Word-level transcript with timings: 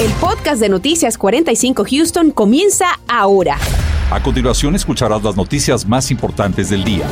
El 0.00 0.12
podcast 0.20 0.60
de 0.60 0.68
Noticias 0.68 1.18
45 1.18 1.84
Houston 1.90 2.30
comienza 2.30 2.86
ahora. 3.08 3.58
A 4.12 4.22
continuación 4.22 4.76
escucharás 4.76 5.24
las 5.24 5.36
noticias 5.36 5.84
más 5.88 6.12
importantes 6.12 6.70
del 6.70 6.84
día. 6.84 7.04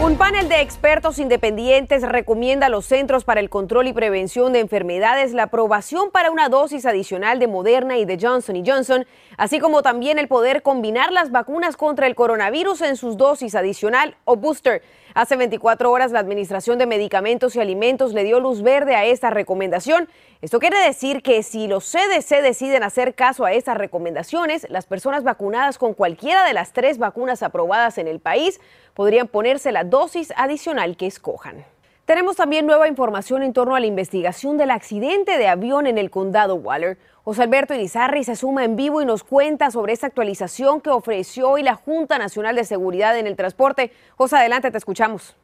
Un 0.00 0.16
panel 0.16 0.48
de 0.48 0.60
expertos 0.60 1.18
independientes 1.18 2.02
recomienda 2.02 2.66
a 2.66 2.68
los 2.68 2.86
Centros 2.86 3.24
para 3.24 3.40
el 3.40 3.50
Control 3.50 3.88
y 3.88 3.92
Prevención 3.92 4.52
de 4.52 4.60
Enfermedades 4.60 5.32
la 5.32 5.44
aprobación 5.44 6.12
para 6.12 6.30
una 6.30 6.48
dosis 6.48 6.86
adicional 6.86 7.40
de 7.40 7.48
Moderna 7.48 7.98
y 7.98 8.04
de 8.04 8.18
Johnson 8.20 8.62
Johnson, 8.64 9.04
así 9.36 9.58
como 9.58 9.82
también 9.82 10.20
el 10.20 10.28
poder 10.28 10.62
combinar 10.62 11.10
las 11.10 11.32
vacunas 11.32 11.76
contra 11.76 12.06
el 12.06 12.14
coronavirus 12.14 12.82
en 12.82 12.96
sus 12.96 13.16
dosis 13.16 13.56
adicional 13.56 14.14
o 14.24 14.36
booster. 14.36 14.82
Hace 15.20 15.36
24 15.36 15.92
horas 15.92 16.12
la 16.12 16.18
Administración 16.20 16.78
de 16.78 16.86
Medicamentos 16.86 17.54
y 17.54 17.60
Alimentos 17.60 18.14
le 18.14 18.24
dio 18.24 18.40
luz 18.40 18.62
verde 18.62 18.94
a 18.94 19.04
esta 19.04 19.28
recomendación. 19.28 20.08
Esto 20.40 20.58
quiere 20.60 20.78
decir 20.78 21.22
que 21.22 21.42
si 21.42 21.68
los 21.68 21.84
CDC 21.84 22.40
deciden 22.40 22.82
hacer 22.82 23.14
caso 23.14 23.44
a 23.44 23.52
estas 23.52 23.76
recomendaciones, 23.76 24.66
las 24.70 24.86
personas 24.86 25.22
vacunadas 25.22 25.76
con 25.76 25.92
cualquiera 25.92 26.46
de 26.46 26.54
las 26.54 26.72
tres 26.72 26.96
vacunas 26.96 27.42
aprobadas 27.42 27.98
en 27.98 28.08
el 28.08 28.18
país 28.18 28.62
podrían 28.94 29.28
ponerse 29.28 29.72
la 29.72 29.84
dosis 29.84 30.32
adicional 30.38 30.96
que 30.96 31.08
escojan. 31.08 31.66
Tenemos 32.10 32.34
también 32.34 32.66
nueva 32.66 32.88
información 32.88 33.44
en 33.44 33.52
torno 33.52 33.76
a 33.76 33.78
la 33.78 33.86
investigación 33.86 34.58
del 34.58 34.72
accidente 34.72 35.38
de 35.38 35.46
avión 35.46 35.86
en 35.86 35.96
el 35.96 36.10
condado 36.10 36.56
Waller. 36.56 36.98
José 37.22 37.44
Alberto 37.44 37.72
Irizarri 37.72 38.24
se 38.24 38.34
suma 38.34 38.64
en 38.64 38.74
vivo 38.74 39.00
y 39.00 39.04
nos 39.04 39.22
cuenta 39.22 39.70
sobre 39.70 39.92
esta 39.92 40.08
actualización 40.08 40.80
que 40.80 40.90
ofreció 40.90 41.50
hoy 41.50 41.62
la 41.62 41.76
Junta 41.76 42.18
Nacional 42.18 42.56
de 42.56 42.64
Seguridad 42.64 43.16
en 43.16 43.28
el 43.28 43.36
Transporte. 43.36 43.92
José, 44.16 44.38
adelante, 44.38 44.72
te 44.72 44.78
escuchamos. 44.78 45.36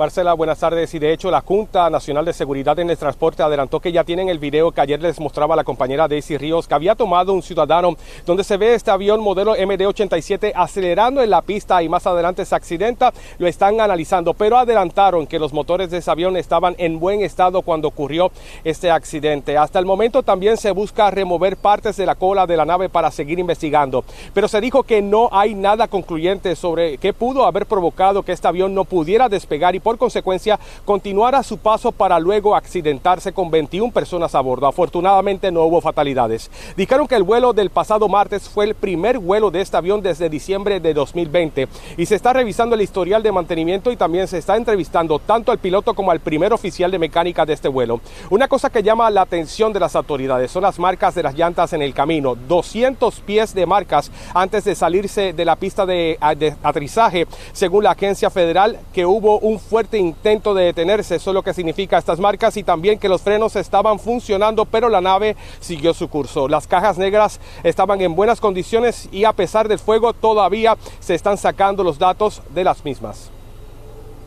Marcela, 0.00 0.32
buenas 0.32 0.58
tardes. 0.58 0.94
Y 0.94 0.98
de 0.98 1.12
hecho, 1.12 1.30
la 1.30 1.42
Junta 1.42 1.90
Nacional 1.90 2.24
de 2.24 2.32
Seguridad 2.32 2.78
en 2.78 2.88
el 2.88 2.96
Transporte 2.96 3.42
adelantó 3.42 3.80
que 3.80 3.92
ya 3.92 4.02
tienen 4.02 4.30
el 4.30 4.38
video 4.38 4.72
que 4.72 4.80
ayer 4.80 4.98
les 4.98 5.20
mostraba 5.20 5.54
la 5.54 5.62
compañera 5.62 6.08
Daisy 6.08 6.38
Ríos, 6.38 6.66
que 6.66 6.72
había 6.72 6.94
tomado 6.94 7.34
un 7.34 7.42
ciudadano, 7.42 7.94
donde 8.24 8.42
se 8.42 8.56
ve 8.56 8.72
este 8.72 8.90
avión 8.90 9.20
modelo 9.20 9.54
MD-87 9.54 10.52
acelerando 10.54 11.22
en 11.22 11.28
la 11.28 11.42
pista 11.42 11.82
y 11.82 11.90
más 11.90 12.06
adelante 12.06 12.46
se 12.46 12.54
accidenta. 12.54 13.12
Lo 13.36 13.46
están 13.46 13.78
analizando, 13.78 14.32
pero 14.32 14.56
adelantaron 14.56 15.26
que 15.26 15.38
los 15.38 15.52
motores 15.52 15.90
de 15.90 15.98
ese 15.98 16.10
avión 16.10 16.34
estaban 16.38 16.74
en 16.78 16.98
buen 16.98 17.20
estado 17.20 17.60
cuando 17.60 17.88
ocurrió 17.88 18.32
este 18.64 18.90
accidente. 18.90 19.58
Hasta 19.58 19.78
el 19.78 19.84
momento 19.84 20.22
también 20.22 20.56
se 20.56 20.70
busca 20.70 21.10
remover 21.10 21.58
partes 21.58 21.98
de 21.98 22.06
la 22.06 22.14
cola 22.14 22.46
de 22.46 22.56
la 22.56 22.64
nave 22.64 22.88
para 22.88 23.10
seguir 23.10 23.38
investigando, 23.38 24.02
pero 24.32 24.48
se 24.48 24.62
dijo 24.62 24.82
que 24.82 25.02
no 25.02 25.28
hay 25.30 25.54
nada 25.54 25.88
concluyente 25.88 26.56
sobre 26.56 26.96
qué 26.96 27.12
pudo 27.12 27.44
haber 27.44 27.66
provocado 27.66 28.22
que 28.22 28.32
este 28.32 28.48
avión 28.48 28.72
no 28.72 28.86
pudiera 28.86 29.28
despegar 29.28 29.74
y 29.74 29.80
por 29.89 29.89
consecuencia 29.98 30.58
continuara 30.84 31.42
su 31.42 31.58
paso 31.58 31.92
para 31.92 32.18
luego 32.18 32.54
accidentarse 32.54 33.32
con 33.32 33.50
21 33.50 33.92
personas 33.92 34.34
a 34.34 34.40
bordo. 34.40 34.66
Afortunadamente 34.66 35.50
no 35.50 35.62
hubo 35.64 35.80
fatalidades. 35.80 36.50
Dijeron 36.76 37.06
que 37.06 37.16
el 37.16 37.22
vuelo 37.22 37.52
del 37.52 37.70
pasado 37.70 38.08
martes 38.08 38.48
fue 38.48 38.64
el 38.64 38.74
primer 38.74 39.18
vuelo 39.18 39.50
de 39.50 39.60
este 39.60 39.76
avión 39.76 40.02
desde 40.02 40.28
diciembre 40.28 40.80
de 40.80 40.94
2020 40.94 41.68
y 41.96 42.06
se 42.06 42.14
está 42.14 42.32
revisando 42.32 42.74
el 42.74 42.82
historial 42.82 43.22
de 43.22 43.32
mantenimiento 43.32 43.90
y 43.90 43.96
también 43.96 44.28
se 44.28 44.38
está 44.38 44.56
entrevistando 44.56 45.18
tanto 45.18 45.52
al 45.52 45.58
piloto 45.58 45.94
como 45.94 46.10
al 46.10 46.20
primer 46.20 46.52
oficial 46.52 46.90
de 46.90 46.98
mecánica 46.98 47.46
de 47.46 47.52
este 47.52 47.68
vuelo. 47.68 48.00
Una 48.30 48.48
cosa 48.48 48.70
que 48.70 48.82
llama 48.82 49.10
la 49.10 49.22
atención 49.22 49.72
de 49.72 49.80
las 49.80 49.96
autoridades 49.96 50.50
son 50.50 50.62
las 50.62 50.78
marcas 50.78 51.14
de 51.14 51.22
las 51.22 51.34
llantas 51.34 51.72
en 51.72 51.82
el 51.82 51.94
camino. 51.94 52.34
200 52.34 53.20
pies 53.20 53.54
de 53.54 53.66
marcas 53.66 54.10
antes 54.34 54.64
de 54.64 54.74
salirse 54.74 55.32
de 55.32 55.44
la 55.44 55.56
pista 55.56 55.86
de, 55.86 56.18
de 56.36 56.56
aterrizaje, 56.62 57.26
según 57.52 57.84
la 57.84 57.92
agencia 57.92 58.30
federal, 58.30 58.78
que 58.92 59.06
hubo 59.06 59.38
un 59.38 59.58
fuerte 59.70 59.98
intento 59.98 60.52
de 60.52 60.64
detenerse, 60.64 61.14
eso 61.14 61.30
es 61.30 61.34
lo 61.34 61.44
que 61.44 61.54
significa 61.54 61.96
estas 61.96 62.18
marcas 62.18 62.56
y 62.56 62.64
también 62.64 62.98
que 62.98 63.08
los 63.08 63.22
frenos 63.22 63.54
estaban 63.54 64.00
funcionando, 64.00 64.64
pero 64.64 64.88
la 64.88 65.00
nave 65.00 65.36
siguió 65.60 65.94
su 65.94 66.08
curso. 66.08 66.48
Las 66.48 66.66
cajas 66.66 66.98
negras 66.98 67.38
estaban 67.62 68.00
en 68.00 68.16
buenas 68.16 68.40
condiciones 68.40 69.08
y 69.12 69.22
a 69.22 69.32
pesar 69.32 69.68
del 69.68 69.78
fuego 69.78 70.12
todavía 70.12 70.76
se 70.98 71.14
están 71.14 71.38
sacando 71.38 71.84
los 71.84 72.00
datos 72.00 72.42
de 72.52 72.64
las 72.64 72.84
mismas. 72.84 73.30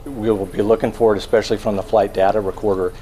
We 0.06 0.32
will 0.32 0.50
be 0.50 0.64
looking 0.64 0.94
especially 1.18 1.58
from 1.58 1.76
the 1.76 1.84
flight 1.84 2.14
data 2.14 2.40
recorder. 2.40 2.94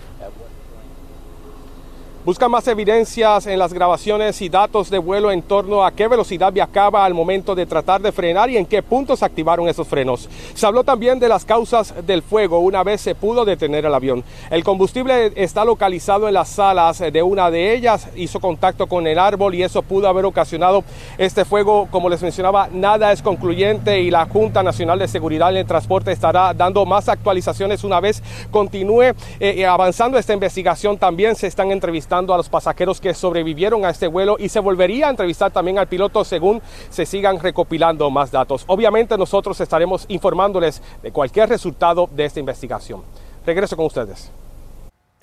Busca 2.23 2.47
más 2.47 2.67
evidencias 2.67 3.47
en 3.47 3.57
las 3.57 3.73
grabaciones 3.73 4.43
y 4.43 4.49
datos 4.49 4.91
de 4.91 4.99
vuelo 4.99 5.31
en 5.31 5.41
torno 5.41 5.83
a 5.83 5.89
qué 5.89 6.07
velocidad 6.07 6.53
viajaba 6.53 7.03
al 7.03 7.15
momento 7.15 7.55
de 7.55 7.65
tratar 7.65 7.99
de 7.99 8.11
frenar 8.11 8.47
y 8.47 8.57
en 8.57 8.67
qué 8.67 8.83
puntos 8.83 9.23
activaron 9.23 9.67
esos 9.67 9.87
frenos. 9.87 10.29
Se 10.53 10.67
habló 10.67 10.83
también 10.83 11.17
de 11.17 11.27
las 11.27 11.45
causas 11.45 11.95
del 12.05 12.21
fuego 12.21 12.59
una 12.59 12.83
vez 12.83 13.01
se 13.01 13.15
pudo 13.15 13.43
detener 13.43 13.87
el 13.87 13.95
avión. 13.95 14.23
El 14.51 14.63
combustible 14.63 15.33
está 15.35 15.65
localizado 15.65 16.27
en 16.27 16.35
las 16.35 16.49
salas 16.49 16.99
de 16.99 17.23
una 17.23 17.49
de 17.49 17.73
ellas, 17.73 18.07
hizo 18.15 18.39
contacto 18.39 18.85
con 18.85 19.07
el 19.07 19.17
árbol 19.17 19.55
y 19.55 19.63
eso 19.63 19.81
pudo 19.81 20.07
haber 20.07 20.25
ocasionado 20.25 20.83
este 21.17 21.43
fuego. 21.43 21.87
Como 21.89 22.07
les 22.07 22.21
mencionaba, 22.21 22.69
nada 22.71 23.11
es 23.11 23.23
concluyente 23.23 23.99
y 23.99 24.11
la 24.11 24.27
Junta 24.27 24.61
Nacional 24.61 24.99
de 24.99 25.07
Seguridad 25.07 25.49
en 25.49 25.57
el 25.57 25.65
Transporte 25.65 26.11
estará 26.11 26.53
dando 26.53 26.85
más 26.85 27.09
actualizaciones 27.09 27.83
una 27.83 27.99
vez 27.99 28.21
continúe 28.51 29.15
eh, 29.39 29.65
avanzando 29.65 30.19
esta 30.19 30.33
investigación. 30.33 30.99
También 30.99 31.35
se 31.35 31.47
están 31.47 31.71
entrevistando 31.71 32.10
a 32.11 32.37
los 32.37 32.49
pasajeros 32.49 32.99
que 32.99 33.13
sobrevivieron 33.13 33.85
a 33.85 33.89
este 33.89 34.07
vuelo 34.07 34.35
y 34.37 34.49
se 34.49 34.59
volvería 34.59 35.07
a 35.07 35.11
entrevistar 35.11 35.49
también 35.49 35.79
al 35.79 35.87
piloto 35.87 36.25
según 36.25 36.61
se 36.89 37.05
sigan 37.05 37.39
recopilando 37.39 38.09
más 38.09 38.31
datos. 38.31 38.65
Obviamente 38.67 39.17
nosotros 39.17 39.59
estaremos 39.61 40.05
informándoles 40.09 40.81
de 41.01 41.11
cualquier 41.11 41.47
resultado 41.47 42.09
de 42.11 42.25
esta 42.25 42.41
investigación. 42.41 43.01
Regreso 43.45 43.77
con 43.77 43.85
ustedes. 43.85 44.29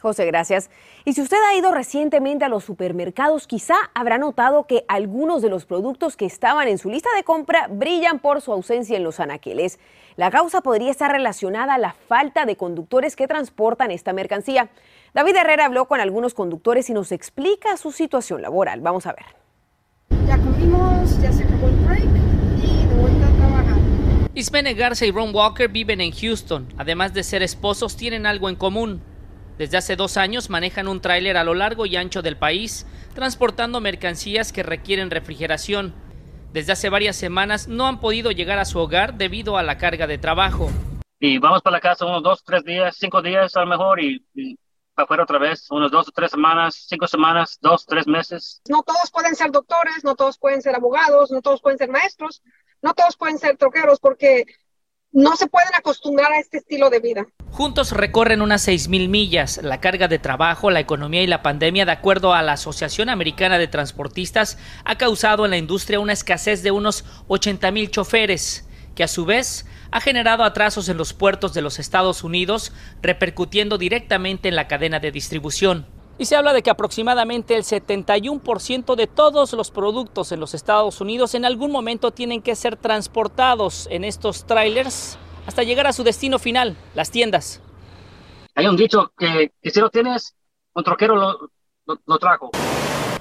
José, 0.00 0.26
gracias. 0.26 0.70
Y 1.04 1.14
si 1.14 1.22
usted 1.22 1.38
ha 1.48 1.56
ido 1.56 1.72
recientemente 1.72 2.44
a 2.44 2.48
los 2.48 2.62
supermercados, 2.62 3.48
quizá 3.48 3.74
habrá 3.94 4.16
notado 4.16 4.64
que 4.66 4.84
algunos 4.86 5.42
de 5.42 5.48
los 5.48 5.66
productos 5.66 6.16
que 6.16 6.24
estaban 6.24 6.68
en 6.68 6.78
su 6.78 6.88
lista 6.88 7.08
de 7.16 7.24
compra 7.24 7.66
brillan 7.68 8.20
por 8.20 8.40
su 8.40 8.52
ausencia 8.52 8.96
en 8.96 9.02
los 9.02 9.18
anaqueles. 9.18 9.80
La 10.16 10.30
causa 10.30 10.60
podría 10.60 10.92
estar 10.92 11.10
relacionada 11.10 11.74
a 11.74 11.78
la 11.78 11.92
falta 11.92 12.46
de 12.46 12.56
conductores 12.56 13.16
que 13.16 13.26
transportan 13.26 13.90
esta 13.90 14.12
mercancía. 14.12 14.68
David 15.14 15.36
Herrera 15.36 15.64
habló 15.64 15.86
con 15.86 16.00
algunos 16.00 16.32
conductores 16.32 16.88
y 16.90 16.92
nos 16.92 17.10
explica 17.10 17.76
su 17.76 17.90
situación 17.90 18.40
laboral. 18.40 18.80
Vamos 18.80 19.06
a 19.06 19.14
ver. 19.14 19.26
Ya 20.28 20.38
comimos, 20.38 21.20
ya 21.20 21.32
se 21.32 21.42
acabó 21.42 21.66
el 21.66 21.76
break 21.76 22.04
y 22.62 22.86
de 22.86 22.94
vuelta 22.94 23.26
a 23.26 23.32
trabajar. 23.32 23.78
Ismene 24.34 24.74
Garza 24.74 25.06
y 25.06 25.10
Ron 25.10 25.34
Walker 25.34 25.68
viven 25.68 26.00
en 26.00 26.12
Houston. 26.12 26.68
Además 26.76 27.14
de 27.14 27.24
ser 27.24 27.42
esposos, 27.42 27.96
tienen 27.96 28.26
algo 28.26 28.48
en 28.48 28.54
común. 28.54 29.02
Desde 29.58 29.76
hace 29.76 29.96
dos 29.96 30.16
años 30.16 30.50
manejan 30.50 30.86
un 30.86 31.00
tráiler 31.00 31.36
a 31.36 31.42
lo 31.42 31.52
largo 31.52 31.84
y 31.84 31.96
ancho 31.96 32.22
del 32.22 32.36
país, 32.36 32.86
transportando 33.12 33.80
mercancías 33.80 34.52
que 34.52 34.62
requieren 34.62 35.10
refrigeración. 35.10 35.94
Desde 36.52 36.72
hace 36.72 36.88
varias 36.88 37.16
semanas 37.16 37.66
no 37.66 37.88
han 37.88 38.00
podido 38.00 38.30
llegar 38.30 38.60
a 38.60 38.64
su 38.64 38.78
hogar 38.78 39.14
debido 39.14 39.58
a 39.58 39.64
la 39.64 39.76
carga 39.76 40.06
de 40.06 40.16
trabajo. 40.16 40.70
Y 41.18 41.38
vamos 41.38 41.60
para 41.62 41.78
la 41.78 41.80
casa 41.80 42.06
unos 42.06 42.22
dos, 42.22 42.44
tres 42.44 42.62
días, 42.62 42.96
cinco 42.96 43.20
días 43.20 43.56
a 43.56 43.60
lo 43.62 43.66
mejor 43.66 44.00
y, 44.00 44.24
y 44.32 44.56
para 44.94 45.04
afuera 45.04 45.24
otra 45.24 45.38
vez, 45.40 45.68
unos 45.72 45.90
dos 45.90 46.06
o 46.06 46.12
tres 46.12 46.30
semanas, 46.30 46.86
cinco 46.88 47.08
semanas, 47.08 47.58
dos, 47.60 47.84
tres 47.84 48.06
meses. 48.06 48.62
No 48.68 48.84
todos 48.84 49.10
pueden 49.10 49.34
ser 49.34 49.50
doctores, 49.50 50.04
no 50.04 50.14
todos 50.14 50.38
pueden 50.38 50.62
ser 50.62 50.76
abogados, 50.76 51.32
no 51.32 51.42
todos 51.42 51.60
pueden 51.60 51.78
ser 51.78 51.90
maestros, 51.90 52.42
no 52.80 52.94
todos 52.94 53.16
pueden 53.16 53.38
ser 53.38 53.56
troqueros 53.56 53.98
porque 53.98 54.44
no 55.10 55.34
se 55.34 55.48
pueden 55.48 55.74
acostumbrar 55.74 56.30
a 56.30 56.38
este 56.38 56.58
estilo 56.58 56.90
de 56.90 57.00
vida. 57.00 57.26
Juntos 57.50 57.90
recorren 57.90 58.40
unas 58.40 58.68
6.000 58.68 59.08
millas. 59.08 59.60
La 59.62 59.80
carga 59.80 60.06
de 60.06 60.18
trabajo, 60.18 60.70
la 60.70 60.80
economía 60.80 61.22
y 61.22 61.26
la 61.26 61.42
pandemia, 61.42 61.84
de 61.84 61.92
acuerdo 61.92 62.32
a 62.32 62.42
la 62.42 62.52
Asociación 62.52 63.08
Americana 63.08 63.58
de 63.58 63.66
Transportistas, 63.66 64.58
ha 64.84 64.96
causado 64.96 65.44
en 65.44 65.50
la 65.50 65.56
industria 65.56 65.98
una 65.98 66.12
escasez 66.12 66.62
de 66.62 66.70
unos 66.70 67.04
80.000 67.28 67.90
choferes, 67.90 68.68
que 68.94 69.02
a 69.02 69.08
su 69.08 69.24
vez 69.24 69.66
ha 69.90 70.00
generado 70.00 70.44
atrasos 70.44 70.88
en 70.88 70.98
los 70.98 71.12
puertos 71.14 71.52
de 71.54 71.62
los 71.62 71.78
Estados 71.78 72.22
Unidos, 72.22 72.72
repercutiendo 73.02 73.76
directamente 73.76 74.48
en 74.48 74.54
la 74.54 74.68
cadena 74.68 75.00
de 75.00 75.10
distribución. 75.10 75.86
Y 76.16 76.26
se 76.26 76.36
habla 76.36 76.52
de 76.52 76.62
que 76.62 76.70
aproximadamente 76.70 77.56
el 77.56 77.62
71% 77.62 78.94
de 78.94 79.06
todos 79.06 79.52
los 79.52 79.70
productos 79.70 80.32
en 80.32 80.40
los 80.40 80.52
Estados 80.54 81.00
Unidos 81.00 81.34
en 81.34 81.44
algún 81.44 81.70
momento 81.70 82.10
tienen 82.10 82.42
que 82.42 82.56
ser 82.56 82.76
transportados 82.76 83.88
en 83.90 84.04
estos 84.04 84.44
trailers 84.46 85.16
hasta 85.48 85.62
llegar 85.62 85.86
a 85.86 85.94
su 85.94 86.04
destino 86.04 86.38
final, 86.38 86.76
las 86.94 87.10
tiendas. 87.10 87.62
Hay 88.54 88.66
un 88.66 88.76
dicho 88.76 89.14
que, 89.16 89.50
que 89.62 89.70
si 89.70 89.80
lo 89.80 89.88
tienes, 89.88 90.34
un 90.74 90.84
troquero 90.84 91.16
lo, 91.16 91.50
lo, 91.86 91.98
lo 92.04 92.18
trajo. 92.18 92.50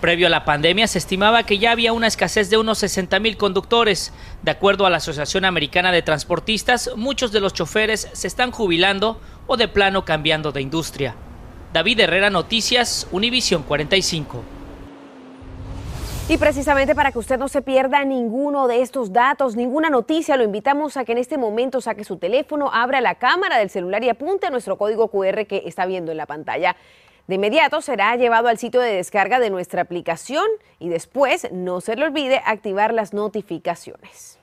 Previo 0.01 0.27
a 0.27 0.29
la 0.29 0.43
pandemia 0.43 0.87
se 0.87 0.97
estimaba 0.97 1.43
que 1.43 1.57
ya 1.57 1.71
había 1.71 1.93
una 1.93 2.07
escasez 2.07 2.49
de 2.49 2.57
unos 2.57 2.79
60 2.79 3.17
mil 3.21 3.37
conductores. 3.37 4.11
De 4.43 4.51
acuerdo 4.51 4.85
a 4.85 4.89
la 4.89 4.97
Asociación 4.97 5.45
Americana 5.45 5.93
de 5.93 6.01
Transportistas, 6.01 6.91
muchos 6.97 7.31
de 7.31 7.39
los 7.39 7.53
choferes 7.53 8.09
se 8.11 8.27
están 8.27 8.51
jubilando 8.51 9.21
o 9.47 9.55
de 9.55 9.69
plano 9.69 10.03
cambiando 10.03 10.51
de 10.51 10.61
industria. 10.61 11.15
David 11.71 12.01
Herrera 12.01 12.29
Noticias, 12.29 13.07
Univisión 13.11 13.63
45. 13.63 14.56
Y 16.29 16.37
precisamente 16.37 16.93
para 16.93 17.13
que 17.13 17.19
usted 17.19 17.39
no 17.39 17.47
se 17.47 17.61
pierda 17.61 18.03
ninguno 18.03 18.67
de 18.67 18.81
estos 18.81 19.13
datos, 19.13 19.55
ninguna 19.55 19.89
noticia, 19.89 20.35
lo 20.35 20.43
invitamos 20.43 20.97
a 20.97 21.05
que 21.05 21.13
en 21.13 21.19
este 21.19 21.37
momento 21.37 21.79
saque 21.79 22.03
su 22.03 22.17
teléfono, 22.17 22.69
abra 22.73 22.99
la 22.99 23.15
cámara 23.15 23.57
del 23.57 23.69
celular 23.69 24.03
y 24.03 24.09
apunte 24.09 24.49
nuestro 24.49 24.77
código 24.77 25.07
QR 25.07 25.45
que 25.47 25.63
está 25.65 25.85
viendo 25.85 26.11
en 26.11 26.17
la 26.17 26.25
pantalla. 26.25 26.75
De 27.27 27.35
inmediato 27.35 27.79
será 27.79 28.13
llevado 28.17 28.49
al 28.49 28.57
sitio 28.57 28.81
de 28.81 28.95
descarga 28.95 29.39
de 29.39 29.49
nuestra 29.49 29.81
aplicación 29.81 30.45
y 30.79 30.89
después 30.89 31.47
no 31.53 31.79
se 31.79 31.95
le 31.95 32.03
olvide 32.03 32.41
activar 32.45 32.93
las 32.93 33.13
notificaciones. 33.13 34.36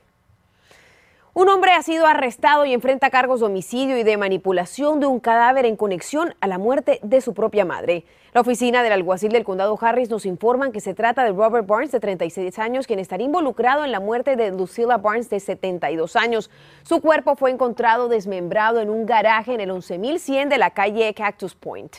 Un 1.36 1.48
hombre 1.48 1.72
ha 1.72 1.82
sido 1.82 2.06
arrestado 2.06 2.64
y 2.64 2.72
enfrenta 2.72 3.10
cargos 3.10 3.40
de 3.40 3.46
homicidio 3.46 3.98
y 3.98 4.04
de 4.04 4.16
manipulación 4.16 5.00
de 5.00 5.06
un 5.06 5.18
cadáver 5.18 5.66
en 5.66 5.74
conexión 5.74 6.36
a 6.40 6.46
la 6.46 6.58
muerte 6.58 7.00
de 7.02 7.20
su 7.20 7.34
propia 7.34 7.64
madre. 7.64 8.04
La 8.32 8.40
oficina 8.40 8.84
del 8.84 8.92
alguacil 8.92 9.32
del 9.32 9.42
condado 9.42 9.76
Harris 9.80 10.10
nos 10.10 10.26
informan 10.26 10.70
que 10.70 10.78
se 10.78 10.94
trata 10.94 11.24
de 11.24 11.32
Robert 11.32 11.66
Barnes, 11.66 11.90
de 11.90 11.98
36 11.98 12.56
años, 12.60 12.86
quien 12.86 13.00
estaría 13.00 13.26
involucrado 13.26 13.84
en 13.84 13.90
la 13.90 13.98
muerte 13.98 14.36
de 14.36 14.52
Lucilla 14.52 14.98
Barnes, 14.98 15.28
de 15.28 15.40
72 15.40 16.14
años. 16.14 16.52
Su 16.84 17.00
cuerpo 17.00 17.34
fue 17.34 17.50
encontrado 17.50 18.06
desmembrado 18.06 18.78
en 18.78 18.88
un 18.88 19.04
garaje 19.04 19.54
en 19.54 19.60
el 19.60 19.72
11100 19.72 20.48
de 20.48 20.58
la 20.58 20.70
calle 20.70 21.12
Cactus 21.14 21.56
Point. 21.56 21.96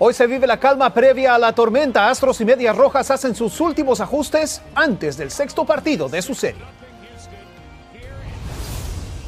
Hoy 0.00 0.14
se 0.14 0.28
vive 0.28 0.46
la 0.46 0.60
calma 0.60 0.94
previa 0.94 1.34
a 1.34 1.38
la 1.38 1.52
tormenta. 1.52 2.08
Astros 2.08 2.40
y 2.40 2.44
Medias 2.44 2.76
Rojas 2.76 3.10
hacen 3.10 3.34
sus 3.34 3.60
últimos 3.60 4.00
ajustes 4.00 4.62
antes 4.76 5.16
del 5.16 5.32
sexto 5.32 5.64
partido 5.64 6.08
de 6.08 6.22
su 6.22 6.36
serie. 6.36 6.62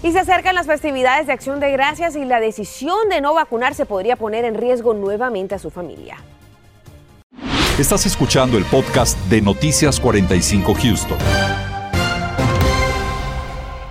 Y 0.02 0.12
se 0.12 0.20
acercan 0.20 0.54
las 0.54 0.66
festividades 0.66 1.26
de 1.26 1.32
Acción 1.32 1.58
de 1.58 1.72
Gracias 1.72 2.14
y 2.14 2.24
la 2.24 2.38
decisión 2.38 3.08
de 3.08 3.20
no 3.20 3.34
vacunarse 3.34 3.84
podría 3.84 4.14
poner 4.14 4.44
en 4.44 4.54
riesgo 4.54 4.94
nuevamente 4.94 5.56
a 5.56 5.58
su 5.58 5.70
familia. 5.70 6.18
Estás 7.78 8.06
escuchando 8.06 8.56
el 8.56 8.64
podcast 8.64 9.18
de 9.28 9.42
Noticias 9.42 9.98
45 9.98 10.74
Houston. 10.74 11.18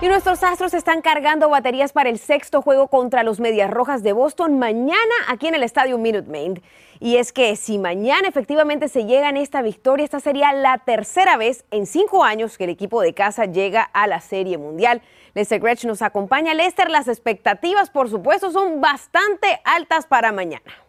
Y 0.01 0.07
nuestros 0.07 0.41
astros 0.43 0.73
están 0.73 1.01
cargando 1.01 1.49
baterías 1.49 1.91
para 1.91 2.09
el 2.09 2.19
sexto 2.19 2.61
juego 2.61 2.87
contra 2.87 3.23
los 3.23 3.41
Medias 3.41 3.69
Rojas 3.69 4.01
de 4.01 4.13
Boston 4.13 4.57
mañana 4.57 4.95
aquí 5.27 5.47
en 5.47 5.55
el 5.55 5.63
estadio 5.63 5.97
Minute 5.97 6.29
Maid. 6.29 6.59
Y 7.01 7.17
es 7.17 7.33
que 7.33 7.57
si 7.57 7.77
mañana 7.79 8.29
efectivamente 8.29 8.87
se 8.87 9.03
llega 9.03 9.27
en 9.27 9.35
esta 9.35 9.61
victoria, 9.61 10.05
esta 10.05 10.21
sería 10.21 10.53
la 10.53 10.77
tercera 10.77 11.35
vez 11.35 11.65
en 11.69 11.85
cinco 11.85 12.23
años 12.23 12.57
que 12.57 12.63
el 12.63 12.69
equipo 12.69 13.01
de 13.01 13.13
casa 13.13 13.43
llega 13.43 13.81
a 13.81 14.07
la 14.07 14.21
Serie 14.21 14.57
Mundial. 14.57 15.01
Lester 15.33 15.59
Gretsch 15.59 15.83
nos 15.83 16.01
acompaña. 16.01 16.53
Lester, 16.53 16.89
las 16.89 17.09
expectativas, 17.09 17.89
por 17.89 18.09
supuesto, 18.09 18.51
son 18.51 18.79
bastante 18.79 19.59
altas 19.65 20.05
para 20.05 20.31
mañana. 20.31 20.88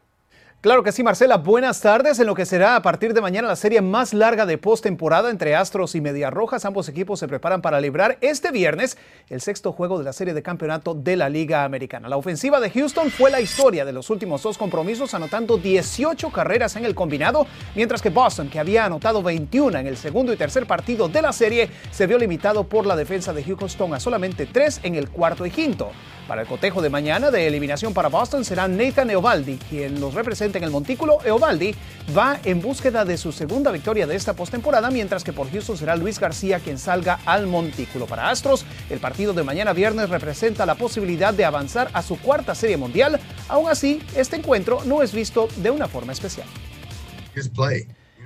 Claro 0.63 0.83
que 0.83 0.93
sí, 0.93 1.03
Marcela. 1.03 1.39
Buenas 1.39 1.81
tardes. 1.81 2.19
En 2.19 2.27
lo 2.27 2.35
que 2.35 2.45
será 2.45 2.77
a 2.77 2.83
partir 2.83 3.15
de 3.15 3.23
mañana 3.23 3.49
la 3.49 3.57
serie 3.57 3.81
más 3.81 4.13
larga 4.13 4.45
de 4.45 4.59
postemporada 4.59 5.31
entre 5.31 5.57
Astros 5.57 5.95
y 5.95 6.03
Medias 6.03 6.31
Rojas. 6.31 6.67
Ambos 6.67 6.87
equipos 6.91 7.19
se 7.19 7.27
preparan 7.27 7.63
para 7.63 7.81
librar 7.81 8.19
este 8.21 8.51
viernes 8.51 8.99
el 9.31 9.41
sexto 9.41 9.73
juego 9.73 9.99
de 9.99 10.05
la 10.05 10.13
serie 10.13 10.35
de 10.35 10.43
campeonato 10.43 10.93
de 10.93 11.17
la 11.17 11.31
Liga 11.31 11.65
Americana. 11.65 12.11
La 12.11 12.19
ofensiva 12.19 12.61
de 12.61 12.69
Houston 12.69 13.11
fue 13.11 13.31
la 13.31 13.41
historia 13.41 13.87
de 13.87 13.95
los 13.95 14.11
últimos 14.11 14.43
dos 14.43 14.59
compromisos, 14.59 15.15
anotando 15.15 15.57
18 15.57 16.29
carreras 16.29 16.77
en 16.77 16.85
el 16.85 16.95
combinado, 16.95 17.47
mientras 17.75 18.03
que 18.03 18.11
Boston, 18.11 18.51
que 18.51 18.61
había 18.61 18.85
anotado 18.85 19.23
21 19.23 19.79
en 19.79 19.87
el 19.87 19.97
segundo 19.97 20.31
y 20.31 20.37
tercer 20.37 20.67
partido 20.67 21.09
de 21.09 21.23
la 21.23 21.33
serie, 21.33 21.71
se 21.91 22.07
vio 22.07 22.19
limitado 22.19 22.65
por 22.65 22.85
la 22.85 22.97
defensa 22.97 23.33
de 23.33 23.45
Houston 23.45 23.95
a 23.95 24.01
solamente 24.01 24.45
tres 24.45 24.79
en 24.83 24.95
el 24.95 25.09
cuarto 25.09 25.47
y 25.47 25.51
quinto. 25.51 25.91
Para 26.31 26.43
el 26.43 26.47
cotejo 26.47 26.81
de 26.81 26.91
mañana 26.91 27.33
de 27.33 27.49
eliminación 27.49 27.93
para 27.93 28.09
Boston 28.09 28.45
será 28.45 28.69
Nathan 28.69 29.11
Eovaldi, 29.11 29.57
quien 29.69 30.01
los 30.01 30.15
representa 30.15 30.59
en 30.59 30.63
el 30.63 30.71
montículo. 30.71 31.19
Eovaldi 31.25 31.75
va 32.17 32.39
en 32.45 32.63
búsqueda 32.63 33.05
de 33.05 33.17
su 33.17 33.33
segunda 33.33 33.73
victoria 33.73 34.07
de 34.07 34.15
esta 34.15 34.35
postemporada, 34.35 34.93
mientras 34.93 35.25
que 35.25 35.33
por 35.33 35.51
Houston 35.51 35.77
será 35.77 35.97
Luis 35.97 36.21
García 36.21 36.61
quien 36.61 36.79
salga 36.79 37.19
al 37.27 37.49
montículo. 37.49 38.07
Para 38.07 38.31
Astros, 38.31 38.65
el 38.91 39.01
partido 39.01 39.33
de 39.33 39.43
mañana 39.43 39.73
viernes 39.73 40.09
representa 40.09 40.65
la 40.67 40.77
posibilidad 40.77 41.35
de 41.35 41.45
avanzar 41.45 41.91
a 41.95 42.01
su 42.01 42.17
cuarta 42.17 42.55
serie 42.55 42.77
mundial. 42.77 43.19
Aún 43.49 43.69
así, 43.69 44.01
este 44.15 44.37
encuentro 44.37 44.85
no 44.85 45.03
es 45.03 45.13
visto 45.13 45.49
de 45.57 45.73
una 45.73 45.89
forma 45.89 46.13
especial. 46.13 46.47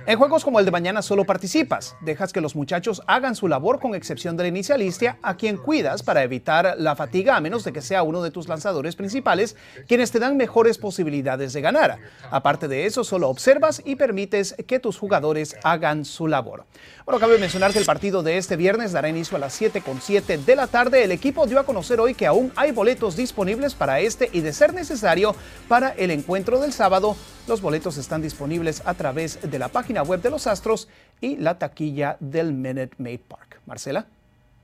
En 0.07 0.19
juegos 0.19 0.43
como 0.43 0.59
el 0.59 0.65
de 0.65 0.71
mañana 0.71 1.01
solo 1.01 1.25
participas, 1.25 1.95
dejas 2.01 2.31
que 2.31 2.39
los 2.39 2.55
muchachos 2.55 3.01
hagan 3.07 3.35
su 3.35 3.47
labor 3.47 3.79
con 3.79 3.95
excepción 3.95 4.37
del 4.37 4.45
inicialista, 4.45 5.17
a 5.23 5.35
quien 5.35 5.57
cuidas 5.57 6.03
para 6.03 6.21
evitar 6.21 6.75
la 6.77 6.95
fatiga 6.95 7.35
a 7.35 7.41
menos 7.41 7.63
de 7.63 7.73
que 7.73 7.81
sea 7.81 8.03
uno 8.03 8.21
de 8.21 8.29
tus 8.29 8.47
lanzadores 8.47 8.95
principales 8.95 9.55
quienes 9.87 10.11
te 10.11 10.19
dan 10.19 10.37
mejores 10.37 10.77
posibilidades 10.77 11.53
de 11.53 11.61
ganar. 11.61 11.97
Aparte 12.29 12.67
de 12.67 12.85
eso, 12.85 13.03
solo 13.03 13.29
observas 13.29 13.81
y 13.83 13.95
permites 13.95 14.55
que 14.67 14.79
tus 14.79 14.99
jugadores 14.99 15.55
hagan 15.63 16.05
su 16.05 16.27
labor. 16.27 16.65
Bueno, 17.03 17.19
cabe 17.19 17.39
mencionar 17.39 17.73
que 17.73 17.79
el 17.79 17.85
partido 17.85 18.21
de 18.21 18.37
este 18.37 18.57
viernes 18.57 18.91
dará 18.91 19.09
inicio 19.09 19.37
a 19.37 19.39
las 19.39 19.59
7.7 19.59 20.45
de 20.45 20.55
la 20.55 20.67
tarde. 20.67 21.03
El 21.03 21.11
equipo 21.13 21.47
dio 21.47 21.59
a 21.59 21.65
conocer 21.65 21.99
hoy 21.99 22.13
que 22.13 22.27
aún 22.27 22.51
hay 22.55 22.71
boletos 22.71 23.15
disponibles 23.15 23.73
para 23.73 23.99
este 23.99 24.29
y 24.31 24.41
de 24.41 24.53
ser 24.53 24.71
necesario 24.75 25.35
para 25.67 25.89
el 25.89 26.11
encuentro 26.11 26.59
del 26.59 26.73
sábado. 26.73 27.15
Los 27.47 27.61
boletos 27.61 27.97
están 27.97 28.21
disponibles 28.23 28.81
a 28.85 28.95
través 28.95 29.39
de 29.41 29.59
la 29.59 29.67
página 29.67 29.94
web 30.03 30.21
de 30.21 30.29
los 30.29 30.47
Astros 30.47 30.87
y 31.21 31.37
la 31.37 31.57
taquilla 31.59 32.17
del 32.19 32.53
Minute 32.53 32.95
Maid 32.97 33.21
Park. 33.27 33.61
Marcela. 33.65 34.07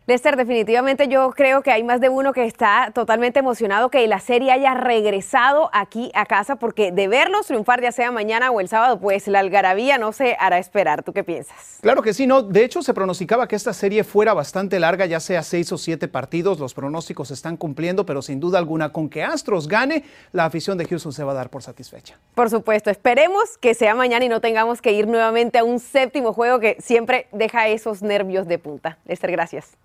Lester, 0.07 0.36
definitivamente 0.36 1.07
yo 1.07 1.30
creo 1.30 1.62
que 1.62 1.71
hay 1.71 1.83
más 1.83 2.01
de 2.01 2.09
uno 2.09 2.33
que 2.33 2.45
está 2.45 2.92
totalmente 2.92 3.38
emocionado 3.38 3.89
que 3.89 4.07
la 4.07 4.19
serie 4.19 4.51
haya 4.51 4.74
regresado 4.74 5.69
aquí 5.74 6.12
a 6.15 6.25
casa 6.25 6.56
porque 6.56 6.92
de 6.92 7.07
verlos 7.07 7.45
triunfar 7.45 7.83
ya 7.83 7.92
sea 7.92 8.12
mañana 8.12 8.50
o 8.50 8.59
el 8.59 8.68
sábado, 8.68 9.00
pues 9.00 9.27
la 9.27 9.39
algarabía 9.39 10.00
no 10.00 10.12
se 10.12 10.36
hará 10.39 10.57
esperar. 10.57 11.03
¿Tú 11.03 11.13
qué 11.13 11.24
piensas? 11.24 11.77
Claro 11.81 12.01
que 12.01 12.15
sí, 12.15 12.25
no. 12.25 12.42
De 12.42 12.63
hecho, 12.63 12.81
se 12.81 12.95
pronosticaba 12.95 13.48
que 13.48 13.56
esta 13.56 13.74
serie 13.74 14.03
fuera 14.03 14.33
bastante 14.33 14.80
larga, 14.80 15.06
ya 15.06 15.19
sea 15.19 15.44
seis 15.44 15.71
o 15.71 15.77
siete 15.77 16.07
partidos. 16.07 16.59
Los 16.59 16.74
pronósticos 16.74 17.27
se 17.27 17.36
están 17.36 17.56
cumpliendo, 17.56 18.04
pero 18.04 18.24
sin 18.24 18.39
duda 18.39 18.57
alguna, 18.57 18.92
con 18.92 19.07
que 19.07 19.24
Astros 19.24 19.68
gane, 19.68 20.04
la 20.31 20.45
afición 20.45 20.80
de 20.80 20.86
Houston 20.86 21.13
se 21.13 21.24
va 21.24 21.33
a 21.33 21.36
dar 21.36 21.50
por 21.51 21.62
satisfecha. 21.62 22.18
Por 22.33 22.50
supuesto, 22.50 22.89
esperemos 22.89 23.59
que 23.59 23.75
sea 23.75 23.94
mañana 23.94 24.25
y 24.25 24.30
no 24.30 24.42
tengamos 24.42 24.81
que 24.81 24.94
ir 24.94 25.07
nuevamente 25.07 25.59
a 25.59 25.63
un 25.63 25.80
séptimo 25.80 26.33
juego 26.33 26.59
que 26.59 26.77
siempre 26.80 27.27
deja 27.31 27.68
esos 27.68 28.01
nervios 28.01 28.47
de 28.47 28.57
punta. 28.57 28.97
Lester, 29.06 29.31
gracias. 29.31 29.77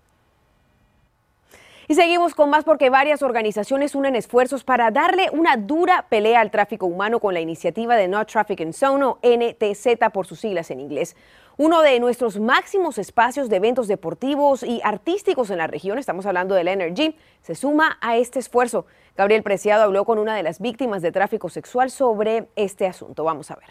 Y 1.89 1.95
seguimos 1.95 2.35
con 2.35 2.49
más 2.49 2.65
porque 2.65 2.89
varias 2.89 3.21
organizaciones 3.21 3.95
unen 3.95 4.17
esfuerzos 4.17 4.65
para 4.65 4.91
darle 4.91 5.29
una 5.31 5.55
dura 5.55 6.05
pelea 6.09 6.41
al 6.41 6.51
tráfico 6.51 6.85
humano 6.85 7.21
con 7.21 7.33
la 7.33 7.39
iniciativa 7.39 7.95
de 7.95 8.09
No 8.09 8.25
Traffic 8.25 8.59
in 8.59 8.73
Zone 8.73 9.05
o 9.05 9.19
NTZ 9.23 10.09
por 10.11 10.27
sus 10.27 10.41
siglas 10.41 10.69
en 10.69 10.81
inglés. 10.81 11.15
Uno 11.55 11.81
de 11.81 11.97
nuestros 12.01 12.41
máximos 12.41 12.97
espacios 12.97 13.47
de 13.47 13.55
eventos 13.55 13.87
deportivos 13.87 14.63
y 14.63 14.81
artísticos 14.83 15.49
en 15.49 15.59
la 15.59 15.67
región, 15.67 15.97
estamos 15.97 16.25
hablando 16.25 16.55
del 16.55 16.67
Energy, 16.67 17.15
se 17.41 17.55
suma 17.55 17.97
a 18.01 18.17
este 18.17 18.39
esfuerzo. 18.39 18.85
Gabriel 19.15 19.41
Preciado 19.41 19.83
habló 19.83 20.03
con 20.03 20.19
una 20.19 20.35
de 20.35 20.43
las 20.43 20.59
víctimas 20.59 21.01
de 21.01 21.13
tráfico 21.13 21.47
sexual 21.47 21.89
sobre 21.89 22.49
este 22.57 22.85
asunto. 22.85 23.23
Vamos 23.23 23.49
a 23.49 23.55
ver. 23.55 23.69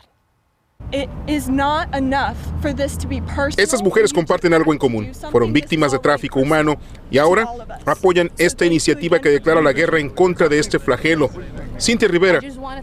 Estas 3.57 3.83
mujeres 3.83 4.12
comparten 4.12 4.55
algo 4.55 4.73
en 4.73 4.78
común. 4.78 5.12
Fueron 5.31 5.52
víctimas 5.52 5.93
de 5.93 5.99
tráfico 5.99 6.40
humano 6.40 6.76
y 7.11 7.19
ahora 7.19 7.49
apoyan 7.85 8.31
esta 8.38 8.64
iniciativa 8.64 9.21
que 9.21 9.28
declara 9.28 9.61
la 9.61 9.73
guerra 9.73 9.99
en 9.99 10.11
contra 10.11 10.49
de 10.49 10.59
este 10.59 10.78
flagelo. 10.78 11.31
Cintia 11.78 12.09
Rivera 12.09 12.40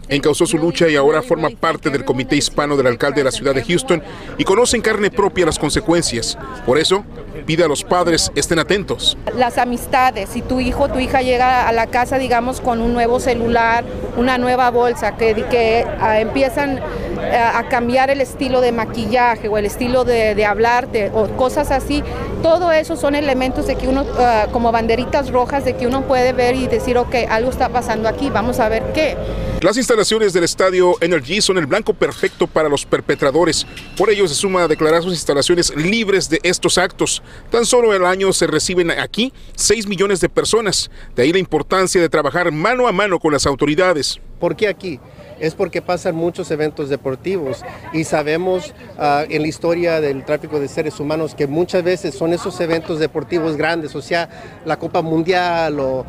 encausó 0.08 0.46
su 0.46 0.58
lucha 0.58 0.88
y 0.88 0.96
ahora 0.96 1.22
forma 1.22 1.50
parte 1.50 1.90
del 1.90 2.04
comité 2.04 2.36
hispano 2.36 2.76
del 2.76 2.86
alcalde 2.86 3.20
de 3.20 3.24
la 3.24 3.32
ciudad 3.32 3.54
de 3.54 3.64
Houston 3.64 4.02
y 4.38 4.44
conoce 4.44 4.76
en 4.76 4.82
carne 4.82 5.10
propia 5.10 5.46
las 5.46 5.58
consecuencias. 5.58 6.38
Por 6.64 6.78
eso, 6.78 7.04
pide 7.46 7.64
a 7.64 7.68
los 7.68 7.84
padres 7.84 8.30
estén 8.34 8.58
atentos. 8.58 9.16
Las 9.36 9.58
amistades, 9.58 10.30
si 10.30 10.42
tu 10.42 10.60
hijo 10.60 10.84
o 10.84 10.88
tu 10.88 10.98
hija 10.98 11.22
llega 11.22 11.68
a 11.68 11.72
la 11.72 11.86
casa, 11.86 12.18
digamos, 12.18 12.60
con 12.60 12.80
un 12.80 12.92
nuevo 12.92 13.20
celular, 13.20 13.84
una 14.16 14.38
nueva 14.38 14.70
bolsa, 14.70 15.16
que, 15.16 15.34
que 15.50 15.86
uh, 16.00 16.20
empiezan 16.20 16.78
uh, 16.78 17.56
a 17.56 17.68
cambiar 17.68 18.10
el 18.10 18.20
estilo 18.20 18.60
de 18.60 18.72
maquillaje 18.72 19.48
o 19.48 19.58
el 19.58 19.66
estilo 19.66 20.04
de, 20.04 20.34
de 20.34 20.44
hablarte 20.44 21.10
o 21.14 21.28
cosas 21.36 21.70
así, 21.70 22.02
todo 22.42 22.72
eso 22.72 22.96
son 22.96 23.14
elementos 23.14 23.66
de 23.66 23.76
que 23.76 23.88
uno, 23.88 24.02
uh, 24.02 24.50
como 24.52 24.70
banderitas 24.72 25.30
rojas, 25.30 25.64
de 25.64 25.76
que 25.76 25.86
uno 25.86 26.02
puede 26.02 26.32
ver 26.32 26.54
y 26.54 26.66
decir, 26.66 26.98
ok, 26.98 27.14
algo 27.28 27.50
está 27.50 27.68
pasando 27.68 28.08
aquí, 28.08 28.30
vamos 28.30 28.60
a 28.60 28.68
ver 28.68 28.82
qué. 28.92 29.16
Las 29.60 29.78
instalaciones 29.78 30.34
del 30.34 30.44
estadio 30.44 30.94
Energy 31.00 31.40
son 31.40 31.56
el 31.56 31.64
blanco 31.64 31.94
perfecto 31.94 32.46
para 32.46 32.68
los 32.68 32.84
perpetradores. 32.84 33.66
Por 33.96 34.10
ello 34.10 34.28
se 34.28 34.34
suma 34.34 34.64
a 34.64 34.68
declarar 34.68 35.02
sus 35.02 35.14
instalaciones 35.14 35.74
libres 35.74 36.28
de 36.28 36.38
estos 36.42 36.76
actos. 36.76 37.22
Tan 37.50 37.64
solo 37.66 37.94
el 37.94 38.04
año 38.04 38.32
se 38.32 38.46
reciben 38.46 38.90
aquí 38.90 39.32
6 39.56 39.86
millones 39.86 40.20
de 40.20 40.28
personas. 40.28 40.90
De 41.14 41.22
ahí 41.22 41.32
la 41.32 41.38
importancia 41.38 42.00
de 42.00 42.08
trabajar 42.08 42.50
mano 42.52 42.88
a 42.88 42.92
mano 42.92 43.18
con 43.18 43.32
las 43.32 43.46
autoridades. 43.46 44.20
¿Por 44.38 44.56
qué 44.56 44.68
aquí? 44.68 45.00
es 45.40 45.54
porque 45.54 45.82
pasan 45.82 46.14
muchos 46.14 46.50
eventos 46.50 46.88
deportivos 46.88 47.62
y 47.92 48.04
sabemos 48.04 48.74
ah, 48.98 49.24
en 49.28 49.42
la 49.42 49.48
historia 49.48 50.00
del 50.00 50.24
tráfico 50.24 50.60
de 50.60 50.68
seres 50.68 51.00
humanos 51.00 51.34
que 51.34 51.46
muchas 51.46 51.82
veces 51.82 52.14
son 52.14 52.32
esos 52.32 52.60
eventos 52.60 52.98
deportivos 52.98 53.56
grandes, 53.56 53.94
o 53.94 54.02
sea, 54.02 54.28
la 54.64 54.78
Copa 54.78 55.02
Mundial 55.02 55.78
o 55.80 56.06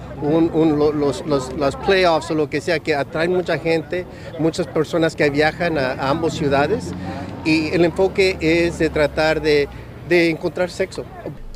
los, 0.94 1.26
los, 1.26 1.76
playoffs 1.86 2.32
o 2.32 2.36
lo 2.36 2.50
que 2.50 2.62
sea, 2.62 2.80
que 2.80 2.96
atraen 2.96 3.32
mucha 3.32 3.58
gente, 3.58 4.06
muchas 4.40 4.68
personas 4.68 5.16
que 5.16 5.30
viajan 5.30 5.78
a, 5.78 5.94
a 5.94 6.10
ambas 6.10 6.34
ciudades 6.34 6.92
y 7.44 7.70
el 7.70 7.86
enfoque 7.86 8.38
es 8.40 8.80
de 8.80 8.90
tratar 8.90 9.42
de 9.42 9.68
de 10.08 10.30
encontrar 10.30 10.70
sexo. 10.70 11.06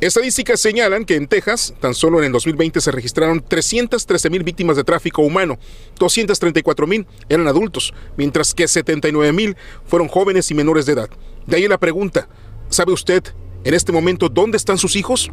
Estadísticas 0.00 0.60
señalan 0.60 1.04
que 1.04 1.16
en 1.16 1.26
Texas, 1.26 1.74
tan 1.80 1.94
solo 1.94 2.18
en 2.18 2.26
el 2.26 2.32
2020 2.32 2.80
se 2.80 2.90
registraron 2.90 3.44
313 3.46 4.30
mil 4.30 4.42
víctimas 4.42 4.76
de 4.76 4.84
tráfico 4.84 5.20
humano, 5.22 5.58
234 5.98 6.86
mil 6.86 7.06
eran 7.28 7.46
adultos, 7.48 7.92
mientras 8.16 8.54
que 8.54 8.66
79 8.66 9.32
mil 9.32 9.56
fueron 9.84 10.08
jóvenes 10.08 10.50
y 10.50 10.54
menores 10.54 10.86
de 10.86 10.94
edad. 10.94 11.10
De 11.46 11.56
ahí 11.56 11.68
la 11.68 11.78
pregunta, 11.78 12.28
¿sabe 12.68 12.92
usted 12.92 13.22
en 13.64 13.74
este 13.74 13.92
momento 13.92 14.28
dónde 14.28 14.56
están 14.56 14.78
sus 14.78 14.96
hijos? 14.96 15.30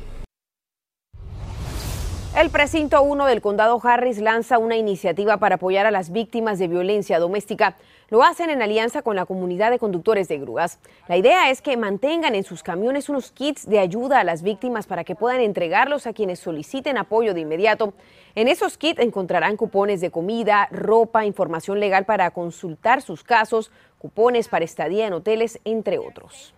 El 2.37 2.51
precinto 2.51 3.01
1 3.03 3.25
del 3.25 3.41
condado 3.41 3.81
Harris 3.83 4.19
lanza 4.19 4.59
una 4.59 4.77
iniciativa 4.77 5.39
para 5.39 5.55
apoyar 5.55 5.87
a 5.87 5.91
las 5.91 6.13
víctimas 6.13 6.59
de 6.59 6.69
violencia 6.69 7.19
doméstica. 7.19 7.77
Lo 8.11 8.23
hacen 8.23 8.51
en 8.51 8.61
alianza 8.61 9.01
con 9.01 9.17
la 9.17 9.25
comunidad 9.25 9.71
de 9.71 9.79
conductores 9.79 10.29
de 10.29 10.37
grúas. 10.37 10.79
La 11.09 11.17
idea 11.17 11.49
es 11.49 11.63
que 11.63 11.79
mantengan 11.79 12.35
en 12.35 12.45
sus 12.45 12.63
camiones 12.63 13.09
unos 13.09 13.31
kits 13.31 13.67
de 13.67 13.79
ayuda 13.79 14.21
a 14.21 14.25
las 14.25 14.43
víctimas 14.43 14.87
para 14.87 15.03
que 15.03 15.15
puedan 15.15 15.41
entregarlos 15.41 16.07
a 16.07 16.13
quienes 16.13 16.39
soliciten 16.39 16.99
apoyo 16.99 17.33
de 17.33 17.41
inmediato. 17.41 17.95
En 18.35 18.49
esos 18.49 18.77
kits 18.77 19.01
encontrarán 19.01 19.57
cupones 19.57 20.03
de 20.03 20.11
comida, 20.11 20.69
ropa, 20.71 21.25
información 21.25 21.81
legal 21.81 22.05
para 22.05 22.31
consultar 22.33 23.01
sus 23.01 23.25
casos, 23.25 23.71
cupones 23.97 24.49
para 24.49 24.67
estadía 24.67 25.07
en 25.07 25.15
hoteles, 25.15 25.59
entre 25.65 25.99
otros. 25.99 26.53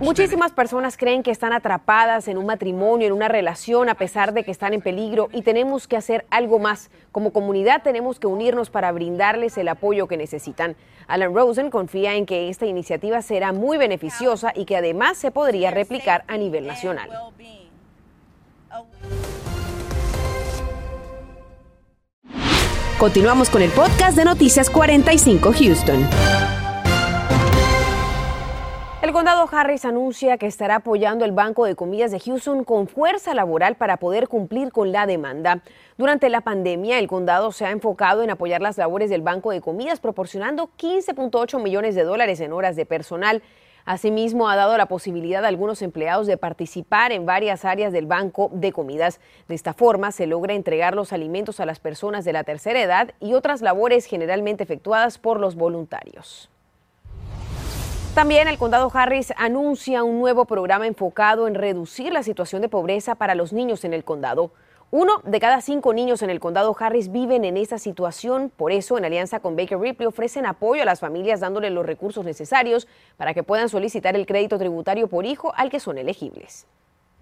Muchísimas 0.00 0.52
personas 0.52 0.96
creen 0.96 1.22
que 1.22 1.30
están 1.30 1.52
atrapadas 1.52 2.28
en 2.28 2.38
un 2.38 2.46
matrimonio, 2.46 3.08
en 3.08 3.12
una 3.12 3.28
relación, 3.28 3.88
a 3.88 3.94
pesar 3.94 4.32
de 4.32 4.44
que 4.44 4.52
están 4.52 4.72
en 4.72 4.80
peligro 4.80 5.28
y 5.32 5.42
tenemos 5.42 5.88
que 5.88 5.96
hacer 5.96 6.26
algo 6.30 6.58
más. 6.58 6.90
Como 7.10 7.32
comunidad 7.32 7.82
tenemos 7.82 8.20
que 8.20 8.28
unirnos 8.28 8.70
para 8.70 8.92
brindarles 8.92 9.58
el 9.58 9.68
apoyo 9.68 10.06
que 10.06 10.16
necesitan. 10.16 10.76
Alan 11.08 11.34
Rosen 11.34 11.70
confía 11.70 12.14
en 12.14 12.26
que 12.26 12.48
esta 12.48 12.66
iniciativa 12.66 13.20
será 13.22 13.52
muy 13.52 13.78
beneficiosa 13.78 14.52
y 14.54 14.64
que 14.64 14.76
además 14.76 15.16
se 15.18 15.30
podría 15.30 15.70
replicar 15.70 16.24
a 16.28 16.36
nivel 16.36 16.66
nacional. 16.66 17.10
Continuamos 22.98 23.50
con 23.50 23.60
el 23.60 23.70
podcast 23.70 24.16
de 24.16 24.24
Noticias 24.24 24.70
45 24.70 25.52
Houston. 25.52 26.55
Condado 29.16 29.48
Harris 29.50 29.86
anuncia 29.86 30.36
que 30.36 30.46
estará 30.46 30.74
apoyando 30.74 31.24
el 31.24 31.32
Banco 31.32 31.64
de 31.64 31.74
Comidas 31.74 32.10
de 32.10 32.20
Houston 32.20 32.64
con 32.64 32.86
fuerza 32.86 33.32
laboral 33.32 33.74
para 33.76 33.96
poder 33.96 34.28
cumplir 34.28 34.70
con 34.72 34.92
la 34.92 35.06
demanda. 35.06 35.62
Durante 35.96 36.28
la 36.28 36.42
pandemia, 36.42 36.98
el 36.98 37.08
condado 37.08 37.50
se 37.50 37.64
ha 37.64 37.70
enfocado 37.70 38.22
en 38.22 38.28
apoyar 38.28 38.60
las 38.60 38.76
labores 38.76 39.08
del 39.08 39.22
Banco 39.22 39.52
de 39.52 39.62
Comidas, 39.62 40.00
proporcionando 40.00 40.68
15.8 40.78 41.62
millones 41.62 41.94
de 41.94 42.04
dólares 42.04 42.40
en 42.40 42.52
horas 42.52 42.76
de 42.76 42.84
personal. 42.84 43.42
Asimismo, 43.86 44.50
ha 44.50 44.56
dado 44.56 44.76
la 44.76 44.84
posibilidad 44.84 45.46
a 45.46 45.48
algunos 45.48 45.80
empleados 45.80 46.26
de 46.26 46.36
participar 46.36 47.10
en 47.10 47.24
varias 47.24 47.64
áreas 47.64 47.94
del 47.94 48.04
banco 48.04 48.50
de 48.52 48.70
comidas. 48.70 49.18
De 49.48 49.54
esta 49.54 49.72
forma, 49.72 50.12
se 50.12 50.26
logra 50.26 50.52
entregar 50.52 50.94
los 50.94 51.14
alimentos 51.14 51.58
a 51.58 51.64
las 51.64 51.80
personas 51.80 52.26
de 52.26 52.34
la 52.34 52.44
tercera 52.44 52.82
edad 52.82 53.14
y 53.18 53.32
otras 53.32 53.62
labores 53.62 54.04
generalmente 54.04 54.62
efectuadas 54.62 55.16
por 55.16 55.40
los 55.40 55.54
voluntarios. 55.54 56.50
También 58.16 58.48
el 58.48 58.56
condado 58.56 58.90
Harris 58.94 59.34
anuncia 59.36 60.02
un 60.02 60.18
nuevo 60.18 60.46
programa 60.46 60.86
enfocado 60.86 61.46
en 61.46 61.54
reducir 61.54 62.14
la 62.14 62.22
situación 62.22 62.62
de 62.62 62.70
pobreza 62.70 63.14
para 63.14 63.34
los 63.34 63.52
niños 63.52 63.84
en 63.84 63.92
el 63.92 64.04
condado. 64.04 64.52
Uno 64.90 65.20
de 65.24 65.38
cada 65.38 65.60
cinco 65.60 65.92
niños 65.92 66.22
en 66.22 66.30
el 66.30 66.40
condado 66.40 66.74
Harris 66.80 67.12
viven 67.12 67.44
en 67.44 67.58
esta 67.58 67.76
situación. 67.76 68.50
Por 68.56 68.72
eso, 68.72 68.96
en 68.96 69.04
alianza 69.04 69.40
con 69.40 69.54
Baker 69.54 69.78
Ripley, 69.78 70.06
ofrecen 70.06 70.46
apoyo 70.46 70.80
a 70.80 70.86
las 70.86 71.00
familias 71.00 71.40
dándoles 71.40 71.72
los 71.72 71.84
recursos 71.84 72.24
necesarios 72.24 72.88
para 73.18 73.34
que 73.34 73.42
puedan 73.42 73.68
solicitar 73.68 74.16
el 74.16 74.24
crédito 74.24 74.56
tributario 74.56 75.08
por 75.08 75.26
hijo 75.26 75.52
al 75.54 75.68
que 75.68 75.78
son 75.78 75.98
elegibles. 75.98 76.66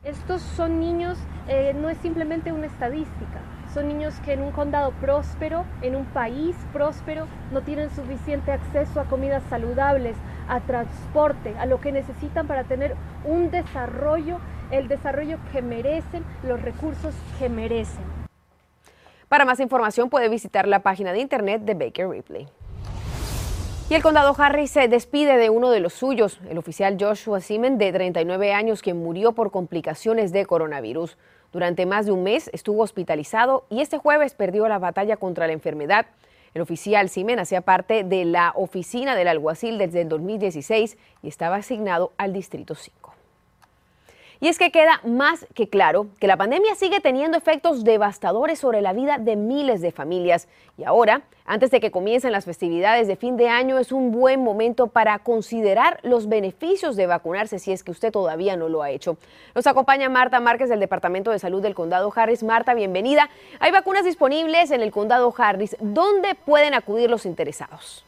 Estos 0.05 0.43
son 0.43 0.79
niños, 0.79 1.19
eh, 1.49 1.75
no 1.75 1.91
es 1.91 1.99
simplemente 1.99 2.53
una 2.53 2.67
estadística 2.67 3.41
son 3.75 3.89
niños 3.89 4.15
que 4.25 4.33
en 4.33 4.41
un 4.41 4.53
condado 4.53 4.93
próspero, 5.01 5.65
en 5.83 5.97
un 5.97 6.05
país 6.05 6.55
próspero, 6.73 7.27
no 7.51 7.63
tienen 7.63 7.91
suficiente 7.91 8.53
acceso 8.53 9.01
a 9.01 9.05
comidas 9.07 9.43
saludables, 9.51 10.17
a 10.49 10.61
transporte, 10.61 11.55
a 11.59 11.67
lo 11.67 11.81
que 11.81 11.93
necesitan 11.93 12.47
para 12.47 12.65
tener 12.65 12.95
un 13.25 13.51
desarrollo, 13.51 14.39
el 14.71 14.89
desarrollo 14.89 15.39
que 15.53 15.63
merecen, 15.63 16.25
los 16.43 16.61
recursos 16.61 17.15
que 17.39 17.49
merecen. 17.49 18.05
Para 19.29 19.45
más 19.45 19.61
información 19.61 20.11
puede 20.11 20.29
visitar 20.29 20.69
la 20.69 20.81
página 20.81 21.13
de 21.13 21.21
internet 21.21 21.63
de 21.63 21.75
Baker 21.75 22.09
Ripley. 22.09 22.47
Y 23.91 23.95
el 23.95 24.03
condado 24.03 24.35
Harris 24.39 24.71
se 24.71 24.89
despide 24.89 25.37
de 25.37 25.51
uno 25.51 25.71
de 25.71 25.81
los 25.81 25.93
suyos, 25.93 26.41
el 26.49 26.57
oficial 26.57 26.97
Joshua 26.99 27.41
Seaman, 27.41 27.77
de 27.77 27.93
39 27.93 28.55
años, 28.55 28.81
que 28.81 28.95
murió 28.95 29.33
por 29.33 29.51
complicaciones 29.51 30.33
de 30.33 30.47
coronavirus. 30.47 31.19
Durante 31.53 31.85
más 31.85 32.07
de 32.07 32.13
un 32.13 32.23
mes 32.23 32.49
estuvo 32.55 32.83
hospitalizado 32.83 33.67
y 33.69 33.83
este 33.83 33.99
jueves 33.99 34.35
perdió 34.35 34.67
la 34.69 34.79
batalla 34.79 35.19
contra 35.19 35.47
la 35.47 35.53
enfermedad. 35.53 36.07
El 36.55 36.63
oficial 36.63 37.09
Simen 37.09 37.41
hacía 37.41 37.63
parte 37.63 38.05
de 38.05 38.25
la 38.25 38.53
oficina 38.55 39.17
del 39.17 39.27
alguacil 39.29 39.77
desde 39.77 40.03
el 40.03 40.09
2016 40.09 40.97
y 41.23 41.29
estaba 41.29 41.57
asignado 41.57 42.13
al 42.17 42.33
Distrito 42.33 42.77
5. 42.77 43.14
Y 44.41 44.49
es 44.49 44.59
que 44.59 44.71
queda 44.71 45.01
más 45.05 45.47
que 45.55 45.69
claro 45.69 46.09
que 46.19 46.27
la 46.27 46.37
pandemia 46.37 46.75
sigue 46.75 47.01
teniendo 47.01 47.39
efectos 47.39 47.85
devastadores 47.85 48.59
sobre 48.59 48.81
la 48.83 48.93
vida 48.93 49.19
de 49.19 49.37
miles 49.37 49.81
de 49.81 49.93
familias. 49.93 50.49
Y 50.77 50.85
ahora, 50.85 51.23
antes 51.47 51.71
de 51.71 51.81
que 51.81 51.91
comiencen 51.91 52.33
las 52.33 52.45
festividades 52.45 53.07
de 53.07 53.17
fin 53.17 53.37
de 53.37 53.49
año, 53.49 53.79
es 53.79 53.93
un 53.93 54.11
buen 54.11 54.43
momento 54.43 54.89
para 54.89 55.19
considerar 55.21 56.01
los 56.03 56.29
beneficios 56.29 56.97
de 56.97 57.07
vacunarse 57.07 57.59
si 57.59 57.73
es 57.73 57.85
que 57.85 57.91
usted 57.91 58.13
todavía 58.13 58.57
no 58.57 58.69
lo 58.69 58.83
ha 58.83 58.91
hecho. 58.91 59.17
Nos 59.55 59.67
acompaña 59.67 60.09
Marta 60.09 60.41
Márquez 60.41 60.69
del 60.69 60.81
Departamento 60.81 61.31
de 61.31 61.39
Salud 61.39 61.63
del 61.63 61.75
Condado 61.75 62.13
Harris. 62.15 62.43
Marta, 62.43 62.75
bienvenida. 62.75 63.31
Hay 63.61 63.71
vacunas 63.71 64.05
disponibles 64.05 64.71
en 64.71 64.81
el 64.81 64.91
Condado 64.91 65.33
Harris. 65.37 65.77
¿Dónde 65.81 66.35
pueden 66.35 66.75
acudir 66.75 67.09
los 67.09 67.25
interesados? 67.25 68.05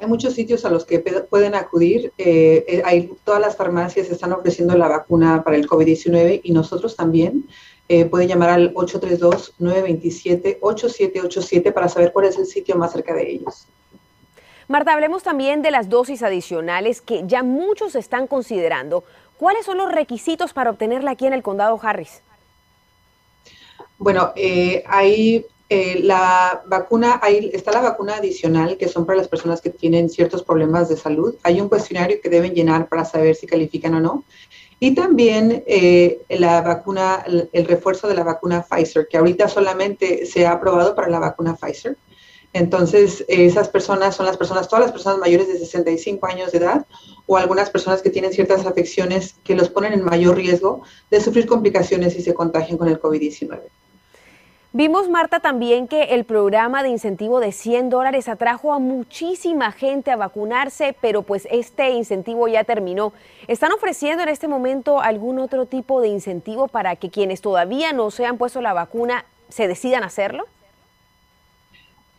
Hay 0.00 0.06
muchos 0.06 0.34
sitios 0.34 0.64
a 0.64 0.70
los 0.70 0.84
que 0.84 1.00
pueden 1.00 1.56
acudir. 1.56 2.12
Eh, 2.18 2.64
eh, 2.68 2.82
hay, 2.84 3.10
todas 3.24 3.40
las 3.40 3.56
farmacias 3.56 4.08
están 4.08 4.32
ofreciendo 4.32 4.76
la 4.76 4.86
vacuna 4.86 5.42
para 5.42 5.56
el 5.56 5.68
COVID-19 5.68 6.42
y 6.44 6.52
nosotros 6.52 6.94
también. 6.94 7.48
Eh, 7.88 8.04
pueden 8.04 8.28
llamar 8.28 8.50
al 8.50 8.72
832-927-8787 8.74 11.72
para 11.72 11.88
saber 11.88 12.12
cuál 12.12 12.26
es 12.26 12.38
el 12.38 12.46
sitio 12.46 12.76
más 12.76 12.92
cerca 12.92 13.12
de 13.12 13.28
ellos. 13.28 13.66
Marta, 14.68 14.92
hablemos 14.92 15.24
también 15.24 15.62
de 15.62 15.72
las 15.72 15.88
dosis 15.88 16.22
adicionales 16.22 17.00
que 17.00 17.24
ya 17.26 17.42
muchos 17.42 17.96
están 17.96 18.28
considerando. 18.28 19.02
¿Cuáles 19.36 19.64
son 19.64 19.78
los 19.78 19.90
requisitos 19.90 20.52
para 20.52 20.70
obtenerla 20.70 21.10
aquí 21.12 21.26
en 21.26 21.32
el 21.32 21.42
condado 21.42 21.80
Harris? 21.82 22.20
Bueno, 23.96 24.34
hay 24.86 25.46
eh, 25.70 26.00
la 26.02 26.62
vacuna, 26.66 27.20
ahí 27.22 27.50
está 27.52 27.72
la 27.72 27.82
vacuna 27.82 28.16
adicional, 28.16 28.78
que 28.78 28.88
son 28.88 29.04
para 29.04 29.18
las 29.18 29.28
personas 29.28 29.60
que 29.60 29.68
tienen 29.68 30.08
ciertos 30.08 30.42
problemas 30.42 30.88
de 30.88 30.96
salud. 30.96 31.34
Hay 31.42 31.60
un 31.60 31.68
cuestionario 31.68 32.20
que 32.22 32.30
deben 32.30 32.54
llenar 32.54 32.88
para 32.88 33.04
saber 33.04 33.34
si 33.34 33.46
califican 33.46 33.94
o 33.94 34.00
no. 34.00 34.24
Y 34.80 34.94
también 34.94 35.64
eh, 35.66 36.22
la 36.30 36.62
vacuna, 36.62 37.22
el, 37.52 37.66
refuerzo 37.66 38.08
de 38.08 38.14
la 38.14 38.22
vacuna 38.24 38.62
Pfizer, 38.62 39.08
que 39.08 39.18
ahorita 39.18 39.48
solamente 39.48 40.24
se 40.24 40.46
ha 40.46 40.52
aprobado 40.52 40.94
para 40.94 41.10
la 41.10 41.18
vacuna 41.18 41.54
Pfizer. 41.54 41.98
Entonces, 42.54 43.26
esas 43.28 43.68
personas 43.68 44.16
son 44.16 44.24
las 44.24 44.38
personas, 44.38 44.68
todas 44.68 44.86
las 44.86 44.92
personas 44.92 45.18
mayores 45.18 45.48
de 45.48 45.58
65 45.58 46.26
años 46.26 46.50
de 46.52 46.58
edad 46.58 46.86
o 47.26 47.36
algunas 47.36 47.68
personas 47.68 48.00
que 48.00 48.08
tienen 48.08 48.32
ciertas 48.32 48.64
afecciones 48.64 49.34
que 49.44 49.54
los 49.54 49.68
ponen 49.68 49.92
en 49.92 50.02
mayor 50.02 50.36
riesgo 50.36 50.80
de 51.10 51.20
sufrir 51.20 51.46
complicaciones 51.46 52.14
si 52.14 52.22
se 52.22 52.32
contagian 52.32 52.78
con 52.78 52.88
el 52.88 52.98
COVID-19. 52.98 53.60
Vimos, 54.74 55.08
Marta, 55.08 55.40
también 55.40 55.88
que 55.88 56.02
el 56.02 56.24
programa 56.24 56.82
de 56.82 56.90
incentivo 56.90 57.40
de 57.40 57.52
100 57.52 57.88
dólares 57.88 58.28
atrajo 58.28 58.74
a 58.74 58.78
muchísima 58.78 59.72
gente 59.72 60.10
a 60.10 60.16
vacunarse, 60.16 60.94
pero 61.00 61.22
pues 61.22 61.48
este 61.50 61.88
incentivo 61.90 62.48
ya 62.48 62.64
terminó. 62.64 63.14
¿Están 63.46 63.72
ofreciendo 63.72 64.22
en 64.22 64.28
este 64.28 64.46
momento 64.46 65.00
algún 65.00 65.38
otro 65.38 65.64
tipo 65.64 66.02
de 66.02 66.08
incentivo 66.08 66.68
para 66.68 66.96
que 66.96 67.08
quienes 67.08 67.40
todavía 67.40 67.94
no 67.94 68.10
se 68.10 68.26
han 68.26 68.36
puesto 68.36 68.60
la 68.60 68.74
vacuna 68.74 69.24
se 69.48 69.68
decidan 69.68 70.04
hacerlo? 70.04 70.44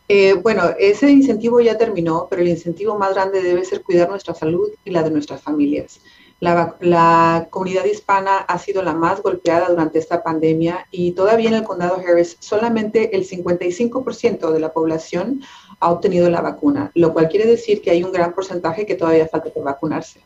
Eh, 0.08 0.32
bueno, 0.32 0.64
ese 0.76 1.08
incentivo 1.08 1.60
ya 1.60 1.78
terminó, 1.78 2.26
pero 2.28 2.42
el 2.42 2.48
incentivo 2.48 2.98
más 2.98 3.14
grande 3.14 3.42
debe 3.42 3.64
ser 3.64 3.82
cuidar 3.82 4.08
nuestra 4.08 4.34
salud 4.34 4.68
y 4.84 4.90
la 4.90 5.04
de 5.04 5.12
nuestras 5.12 5.40
familias. 5.40 6.00
La, 6.40 6.74
la, 6.80 7.48
comunidad 7.50 7.84
hispana 7.84 8.38
ha 8.38 8.58
sido 8.58 8.82
la 8.82 8.94
más 8.94 9.22
golpeada 9.22 9.68
durante 9.68 9.98
esta 9.98 10.22
pandemia 10.22 10.86
y 10.90 11.12
todavía 11.12 11.50
en 11.50 11.56
el 11.56 11.64
condado 11.64 11.96
Harris 11.96 12.38
solamente 12.40 13.14
el 13.14 13.28
55% 13.28 14.50
de 14.50 14.60
la 14.60 14.72
población 14.72 15.42
ha 15.80 15.90
obtenido 15.90 16.30
la 16.30 16.40
vacuna, 16.40 16.90
lo 16.94 17.12
cual 17.12 17.28
quiere 17.28 17.46
decir 17.46 17.82
que 17.82 17.90
hay 17.90 18.02
un 18.02 18.12
gran 18.12 18.32
porcentaje 18.32 18.86
que 18.86 18.94
todavía 18.94 19.28
falta 19.28 19.50
por 19.50 19.64
vacunarse. 19.64 20.20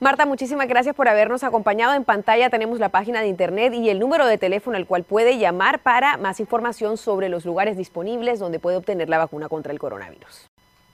Marta, 0.00 0.26
muchísimas 0.26 0.68
gracias 0.68 0.94
por 0.94 1.08
habernos 1.08 1.44
acompañado. 1.44 1.94
En 1.94 2.04
pantalla 2.04 2.50
tenemos 2.50 2.78
la 2.78 2.90
página 2.90 3.22
de 3.22 3.28
internet 3.28 3.72
y 3.72 3.88
el 3.88 3.98
número 3.98 4.26
de 4.26 4.38
teléfono 4.38 4.76
al 4.76 4.86
cual 4.86 5.04
puede 5.04 5.38
llamar 5.38 5.82
para 5.82 6.16
más 6.16 6.40
información 6.40 6.96
sobre 6.96 7.28
los 7.28 7.44
lugares 7.44 7.76
disponibles 7.76 8.38
donde 8.38 8.58
puede 8.58 8.76
obtener 8.76 9.08
la 9.08 9.18
vacuna 9.18 9.48
contra 9.48 9.72
el 9.72 9.78
coronavirus. 9.78 10.46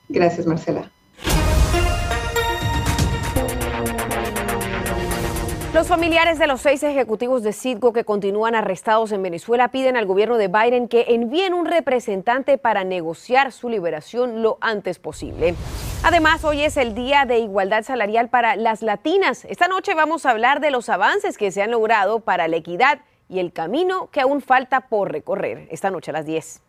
Gracias, 0.08 0.46
Marcela. 0.46 0.90
Los 5.72 5.86
familiares 5.86 6.40
de 6.40 6.48
los 6.48 6.62
seis 6.62 6.82
ejecutivos 6.82 7.44
de 7.44 7.52
Citgo 7.52 7.92
que 7.92 8.04
continúan 8.04 8.56
arrestados 8.56 9.12
en 9.12 9.22
Venezuela 9.22 9.68
piden 9.68 9.96
al 9.96 10.04
gobierno 10.04 10.36
de 10.36 10.48
Biden 10.48 10.88
que 10.88 11.04
envíen 11.10 11.54
un 11.54 11.64
representante 11.64 12.58
para 12.58 12.82
negociar 12.82 13.52
su 13.52 13.68
liberación 13.68 14.42
lo 14.42 14.58
antes 14.60 14.98
posible. 14.98 15.54
Además, 16.02 16.42
hoy 16.42 16.62
es 16.62 16.76
el 16.76 16.96
Día 16.96 17.24
de 17.24 17.38
Igualdad 17.38 17.84
Salarial 17.84 18.30
para 18.30 18.56
las 18.56 18.82
Latinas. 18.82 19.44
Esta 19.44 19.68
noche 19.68 19.94
vamos 19.94 20.26
a 20.26 20.30
hablar 20.30 20.58
de 20.58 20.72
los 20.72 20.88
avances 20.88 21.38
que 21.38 21.52
se 21.52 21.62
han 21.62 21.70
logrado 21.70 22.18
para 22.18 22.48
la 22.48 22.56
equidad 22.56 23.02
y 23.28 23.38
el 23.38 23.52
camino 23.52 24.08
que 24.10 24.22
aún 24.22 24.40
falta 24.40 24.88
por 24.88 25.12
recorrer. 25.12 25.68
Esta 25.70 25.92
noche 25.92 26.10
a 26.10 26.14
las 26.14 26.26
10. 26.26 26.62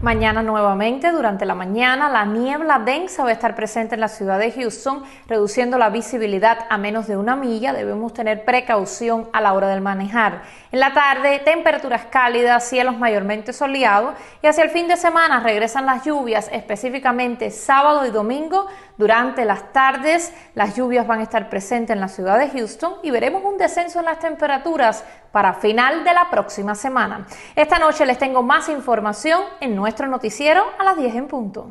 Mañana 0.00 0.44
nuevamente, 0.44 1.10
durante 1.10 1.44
la 1.44 1.56
mañana, 1.56 2.08
la 2.08 2.24
niebla 2.24 2.78
densa 2.78 3.24
va 3.24 3.30
a 3.30 3.32
estar 3.32 3.56
presente 3.56 3.96
en 3.96 4.00
la 4.00 4.06
ciudad 4.06 4.38
de 4.38 4.52
Houston, 4.52 5.02
reduciendo 5.26 5.76
la 5.76 5.90
visibilidad 5.90 6.66
a 6.70 6.78
menos 6.78 7.08
de 7.08 7.16
una 7.16 7.34
milla. 7.34 7.72
Debemos 7.72 8.14
tener 8.14 8.44
precaución 8.44 9.28
a 9.32 9.40
la 9.40 9.54
hora 9.54 9.66
del 9.66 9.80
manejar. 9.80 10.42
En 10.70 10.78
la 10.78 10.92
tarde, 10.92 11.40
temperaturas 11.40 12.04
cálidas, 12.12 12.68
cielos 12.68 12.96
mayormente 12.96 13.52
soleados 13.52 14.14
y 14.40 14.46
hacia 14.46 14.62
el 14.62 14.70
fin 14.70 14.86
de 14.86 14.96
semana 14.96 15.40
regresan 15.40 15.84
las 15.84 16.04
lluvias, 16.04 16.48
específicamente 16.52 17.50
sábado 17.50 18.06
y 18.06 18.10
domingo. 18.10 18.68
Durante 18.98 19.44
las 19.44 19.72
tardes, 19.72 20.34
las 20.56 20.74
lluvias 20.76 21.06
van 21.06 21.20
a 21.20 21.22
estar 21.22 21.48
presentes 21.48 21.94
en 21.94 22.00
la 22.00 22.08
ciudad 22.08 22.36
de 22.36 22.50
Houston 22.50 22.94
y 23.04 23.12
veremos 23.12 23.44
un 23.44 23.56
descenso 23.56 24.00
en 24.00 24.06
las 24.06 24.18
temperaturas 24.18 25.04
para 25.30 25.54
final 25.54 26.02
de 26.02 26.12
la 26.12 26.28
próxima 26.30 26.74
semana. 26.74 27.24
Esta 27.54 27.78
noche 27.78 28.04
les 28.04 28.18
tengo 28.18 28.42
más 28.42 28.68
información 28.68 29.40
en 29.60 29.76
nuestro 29.76 30.08
noticiero 30.08 30.64
a 30.80 30.84
las 30.84 30.96
10 30.96 31.14
en 31.14 31.28
punto. 31.28 31.70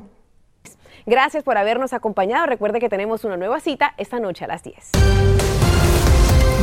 Gracias 1.06 1.44
por 1.44 1.58
habernos 1.58 1.92
acompañado. 1.92 2.46
Recuerde 2.46 2.80
que 2.80 2.88
tenemos 2.88 3.26
una 3.26 3.36
nueva 3.36 3.60
cita 3.60 3.94
esta 3.98 4.22
noche 4.22 4.46
a 4.46 4.48
las 4.48 4.64
10. 4.64 4.92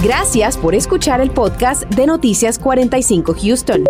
Gracias 0.02 0.56
por 0.56 0.74
escuchar 0.74 1.20
el 1.20 1.30
podcast 1.30 1.84
de 1.84 2.06
Noticias 2.06 2.58
45 2.58 3.34
Houston. 3.42 3.84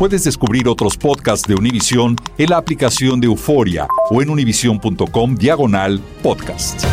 Puedes 0.00 0.24
descubrir 0.24 0.66
otros 0.66 0.96
podcasts 0.96 1.46
de 1.46 1.54
Univision 1.54 2.16
en 2.38 2.48
la 2.48 2.56
aplicación 2.56 3.20
de 3.20 3.26
Euforia 3.26 3.86
o 4.08 4.22
en 4.22 4.30
univision.com 4.30 5.34
diagonal 5.34 6.00
podcast. 6.22 6.86